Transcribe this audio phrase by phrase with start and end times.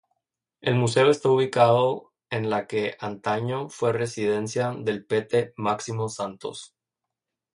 [0.61, 6.73] El museo está ubicado en la que antaño fue residencia del pete Máximo Santos.